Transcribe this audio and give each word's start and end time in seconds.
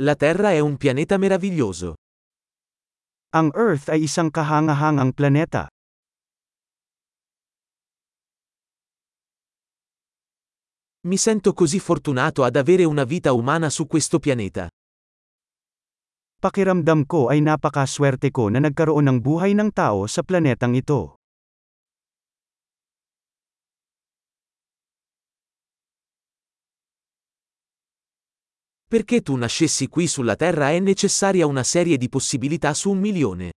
La 0.00 0.14
Terra 0.14 0.52
è 0.52 0.60
un 0.60 0.76
pianeta 0.76 1.18
meraviglioso. 1.18 1.98
Ang 3.34 3.50
Earth 3.50 3.90
ay 3.90 4.06
isang 4.06 4.30
kahangahangang 4.30 5.10
planeta. 5.10 5.66
Mi 11.02 11.18
sento 11.18 11.50
così 11.50 11.82
fortunato 11.82 12.46
ad 12.46 12.54
avere 12.54 12.86
una 12.86 13.02
vita 13.02 13.34
umana 13.34 13.66
su 13.70 13.90
questo 13.90 14.22
pianeta. 14.22 14.70
Pakiramdam 16.38 17.02
ko 17.02 17.26
ay 17.26 17.42
napakaswerte 17.42 18.30
ko 18.30 18.54
na 18.54 18.62
nagkaroon 18.62 19.02
ng 19.02 19.18
buhay 19.18 19.50
ng 19.58 19.74
tao 19.74 20.06
sa 20.06 20.22
planetang 20.22 20.78
ito. 20.78 21.17
Perché 28.88 29.20
tu 29.20 29.36
nascessi 29.36 29.86
qui 29.86 30.06
sulla 30.06 30.34
Terra 30.34 30.70
è 30.70 30.80
necessaria 30.80 31.44
una 31.44 31.62
serie 31.62 31.98
di 31.98 32.08
possibilità 32.08 32.72
su 32.72 32.88
un 32.88 32.98
milione. 32.98 33.52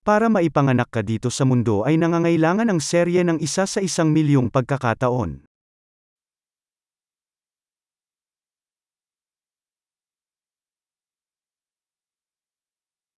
Para 0.00 0.32
maipanganak 0.32 0.88
ka 0.88 1.02
dito 1.04 1.28
sa 1.28 1.44
mundo 1.44 1.84
ay 1.84 2.00
nangangailangan 2.00 2.72
ng 2.72 2.80
serye 2.80 3.20
ng 3.28 3.44
isa 3.44 3.68
sa 3.68 3.84
isang 3.84 4.08
milyong 4.08 4.48
pagkakataon. 4.48 5.44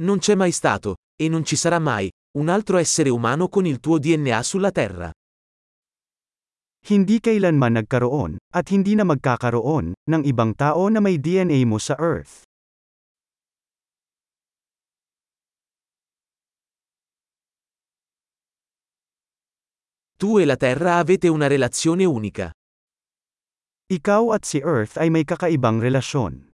Non 0.02 0.18
c'è 0.18 0.34
mai 0.34 0.50
stato, 0.50 0.98
e 1.14 1.28
non 1.28 1.44
ci 1.46 1.54
sarà 1.54 1.78
mai, 1.78 2.10
un 2.38 2.48
altro 2.48 2.78
essere 2.78 3.08
umano 3.08 3.46
con 3.46 3.66
il 3.66 3.78
tuo 3.78 4.02
DNA 4.02 4.42
sulla 4.42 4.72
Terra. 4.74 5.12
Hindi 6.80 7.20
kailanman 7.20 7.76
nagkaroon, 7.76 8.40
at 8.56 8.72
hindi 8.72 8.96
na 8.96 9.04
magkakaroon, 9.04 9.92
ng 9.92 10.22
ibang 10.24 10.56
tao 10.56 10.88
na 10.88 10.98
may 11.04 11.20
DNA 11.20 11.64
mo 11.68 11.76
sa 11.76 11.94
Earth. 12.00 12.48
Tu 20.20 20.36
e 20.40 20.44
la 20.44 20.56
Terra 20.56 21.00
avete 21.00 21.32
una 21.32 21.48
relazione 21.48 22.04
unica. 22.04 22.52
Ikaw 23.88 24.36
at 24.36 24.44
si 24.44 24.60
Earth 24.60 25.00
ay 25.00 25.08
may 25.08 25.24
kakaibang 25.24 25.80
relasyon. 25.80 26.49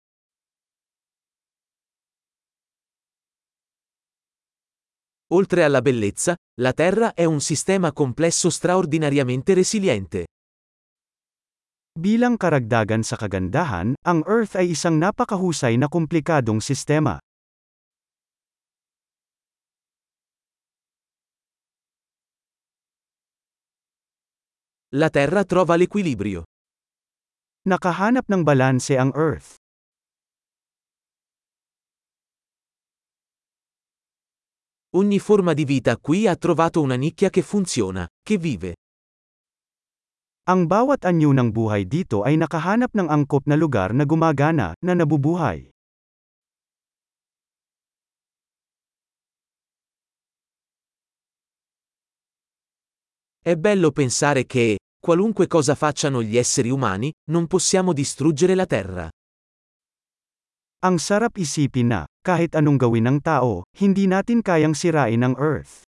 Oltre 5.32 5.64
alla 5.64 5.80
bellezza, 5.80 6.36
la 6.60 6.72
Terra 6.76 7.14
è 7.14 7.24
un 7.24 7.40
sistema 7.40 7.92
complesso 7.92 8.50
straordinariamente 8.50 9.54
resiliente. 9.54 10.28
Bilang 11.96 12.36
karagdagan 12.36 13.00
sa 13.00 13.16
kagandahan, 13.16 13.96
ang 14.04 14.20
Earth 14.28 14.60
ay 14.60 14.76
isang 14.76 15.00
napakahusay 15.00 15.80
na 15.80 15.88
komplikadong 15.88 16.60
sistema. 16.60 17.16
La 24.92 25.08
Terra 25.08 25.48
trova 25.48 25.80
l'equilibrio. 25.80 26.44
Nakahanap 27.64 28.28
ng 28.28 28.44
balanse 28.44 29.00
ang 29.00 29.16
Earth. 29.16 29.61
Ogni 34.94 35.18
forma 35.18 35.54
di 35.54 35.64
vita 35.64 35.96
qui 35.96 36.26
ha 36.26 36.36
trovato 36.36 36.82
una 36.82 36.96
nicchia 36.96 37.30
che 37.30 37.40
funziona, 37.40 38.06
che 38.22 38.36
vive. 38.36 38.76
Ang 40.52 40.68
bawat 40.68 41.08
anyo 41.08 41.32
ng 41.32 41.48
buhay 41.48 41.88
dito 41.88 42.20
ay 42.20 42.36
nakahanap 42.36 42.92
ng 42.92 43.08
angkop 43.08 43.48
na 43.48 43.56
lugar 43.56 43.96
na 43.96 44.04
gumagana, 44.04 44.76
na 44.84 44.92
nabubuhay. 44.92 45.64
È 53.40 53.56
bello 53.56 53.92
pensare 53.96 54.44
che, 54.44 54.76
qualunque 55.00 55.46
cosa 55.46 55.74
facciano 55.74 56.22
gli 56.22 56.36
esseri 56.36 56.68
umani, 56.68 57.10
non 57.30 57.46
possiamo 57.46 57.94
distruggere 57.94 58.54
la 58.54 58.66
Terra. 58.66 59.08
Ang 60.84 60.98
sarap 61.00 61.38
isipin 61.40 61.86
na, 61.86 62.04
kahit 62.22 62.54
anong 62.54 62.78
gawin 62.78 63.10
ng 63.10 63.18
tao, 63.18 63.66
hindi 63.76 64.06
natin 64.06 64.40
kayang 64.40 64.78
sirain 64.78 65.20
ang 65.26 65.34
Earth. 65.34 65.82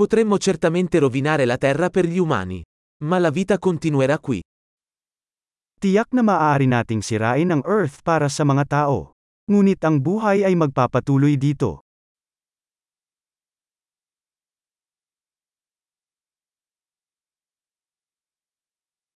Potremmo 0.00 0.38
certamente 0.38 1.00
rovinare 1.00 1.44
la 1.44 1.56
Terra 1.56 1.90
per 1.90 2.06
gli 2.06 2.16
umani. 2.16 2.62
Ma 3.04 3.18
la 3.18 3.28
vita 3.28 3.58
continuerà 3.58 4.20
qui. 4.20 4.40
Tiyak 5.80 6.12
na 6.12 6.20
maaari 6.20 6.68
nating 6.68 7.00
sirain 7.00 7.48
ang 7.48 7.64
Earth 7.64 8.04
para 8.04 8.28
sa 8.28 8.44
mga 8.44 8.64
tao. 8.68 9.16
Ngunit 9.48 9.80
ang 9.84 10.00
buhay 10.00 10.44
ay 10.44 10.52
magpapatuloy 10.56 11.40
dito. 11.40 11.89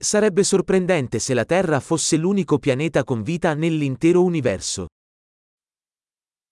Sarebbe 0.05 0.45
sorprendente 0.45 1.19
se 1.19 1.33
la 1.33 1.47
Terra 1.47 1.81
fosse 1.81 2.19
l'unico 2.19 2.59
pianeta 2.59 3.05
con 3.05 3.23
vita 3.23 3.55
nell'intero 3.55 4.23
universo. 4.23 4.85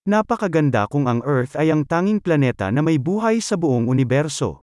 Napakaganda 0.08 0.88
kung 0.88 1.04
ang 1.04 1.20
Earth 1.20 1.60
ay 1.60 1.68
ang 1.68 1.84
tanging 1.84 2.24
planeta 2.24 2.72
na 2.72 2.80
may 2.80 2.96
buhay 2.96 3.44
sa 3.44 3.60
buong 3.60 3.92
universo. 3.92 4.64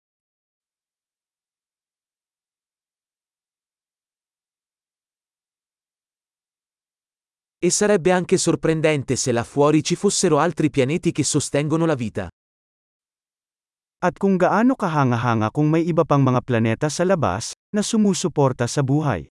E 7.62 7.70
sarebbe 7.70 8.10
anche 8.10 8.42
sorprendente 8.42 9.14
se 9.16 9.32
là 9.32 9.44
fuori 9.44 9.84
ci 9.86 9.94
fossero 9.94 10.40
altri 10.42 10.72
pianeti 10.72 11.14
che 11.14 11.24
sostengono 11.24 11.86
la 11.86 11.94
vita. 11.94 12.26
At 14.02 14.18
kung 14.18 14.42
gaano 14.42 14.74
kahanga-hanga 14.74 15.54
kung 15.54 15.70
may 15.70 15.86
iba 15.86 16.02
pang 16.02 16.26
mga 16.26 16.42
planeta 16.42 16.90
sa 16.90 17.06
labas, 17.06 17.54
na 17.70 17.86
sumusuporta 17.86 18.66
sa 18.66 18.82
buhay. 18.82 19.30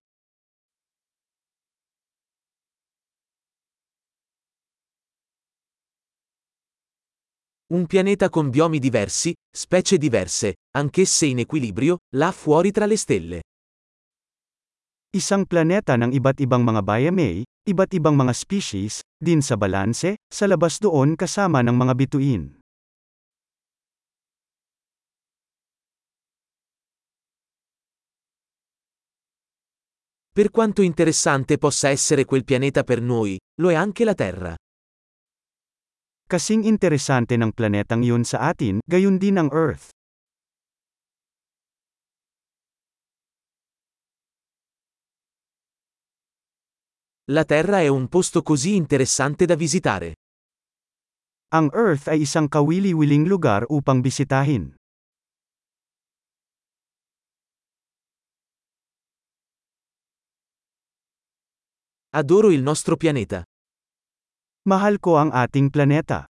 Un 7.74 7.90
pianeta 7.90 8.30
con 8.30 8.54
biomi 8.54 8.78
diversi, 8.78 9.34
specie 9.50 9.98
diverse, 9.98 10.54
anch'esse 10.78 11.26
in 11.26 11.42
equilibrio, 11.42 11.98
là 12.14 12.30
fuori 12.30 12.70
tra 12.70 12.86
le 12.86 12.94
stelle. 12.94 13.42
Isang 15.10 15.50
planeta 15.50 15.98
ng 15.98 16.14
iba't 16.14 16.38
ibang 16.38 16.62
mga 16.62 16.86
biome, 16.86 17.42
iba't 17.66 17.90
ibang 17.98 18.14
mga 18.14 18.30
species, 18.38 19.02
din 19.18 19.42
sa 19.42 19.58
balanse, 19.58 20.14
sa 20.30 20.46
labas 20.46 20.78
doon 20.78 21.18
kasama 21.18 21.58
ng 21.66 21.74
mga 21.74 21.94
bituin. 21.98 22.59
Per 30.32 30.50
quanto 30.50 30.82
interessante 30.82 31.58
possa 31.58 31.88
essere 31.88 32.24
quel 32.24 32.44
pianeta 32.44 32.84
per 32.84 33.02
noi, 33.02 33.36
lo 33.60 33.68
è 33.70 33.74
anche 33.74 34.04
la 34.04 34.14
Terra. 34.14 34.54
Kasing 36.30 36.62
interesante 36.62 37.34
ng 37.34 37.50
planetang 37.50 38.06
yun 38.06 38.22
sa 38.22 38.46
atin, 38.54 38.78
gayon 38.86 39.18
din 39.18 39.42
ang 39.42 39.50
Earth. 39.50 39.90
La 47.34 47.42
Terra 47.42 47.82
è 47.82 47.88
un 47.90 48.06
posto 48.06 48.42
così 48.42 48.76
interessante 48.76 49.46
da 49.46 49.56
visitare. 49.58 50.14
Ang 51.50 51.74
Earth 51.74 52.06
ay 52.06 52.22
isang 52.22 52.46
kawili-wiling 52.46 53.26
lugar 53.26 53.66
upang 53.66 53.98
bisitahin. 53.98 54.79
Adoro 62.12 62.50
il 62.50 62.58
nostro 62.60 62.98
pianeta. 62.98 63.46
Mahal 64.66 64.98
ko 64.98 65.14
ang 65.22 65.30
ating 65.30 65.70
planeta. 65.70 66.29